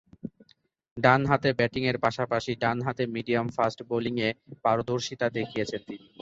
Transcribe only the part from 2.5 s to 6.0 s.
ডানহাতে মিডিয়াম-ফাস্ট বোলিংয়ে পারদর্শীতা দেখিয়েছেন